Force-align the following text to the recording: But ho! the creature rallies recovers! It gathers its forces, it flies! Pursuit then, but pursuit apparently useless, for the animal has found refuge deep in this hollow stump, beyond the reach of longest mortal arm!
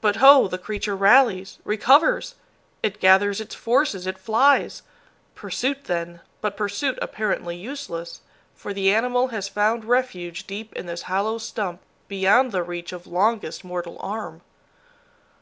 But 0.00 0.16
ho! 0.24 0.48
the 0.48 0.56
creature 0.56 0.96
rallies 0.96 1.58
recovers! 1.66 2.34
It 2.82 2.98
gathers 2.98 3.42
its 3.42 3.54
forces, 3.54 4.06
it 4.06 4.16
flies! 4.16 4.80
Pursuit 5.34 5.84
then, 5.84 6.20
but 6.40 6.56
pursuit 6.56 6.98
apparently 7.02 7.54
useless, 7.54 8.22
for 8.54 8.72
the 8.72 8.90
animal 8.94 9.28
has 9.36 9.46
found 9.48 9.84
refuge 9.84 10.46
deep 10.46 10.72
in 10.74 10.86
this 10.86 11.02
hollow 11.12 11.36
stump, 11.36 11.82
beyond 12.08 12.52
the 12.52 12.62
reach 12.62 12.90
of 12.90 13.06
longest 13.06 13.64
mortal 13.64 13.98
arm! 14.00 14.40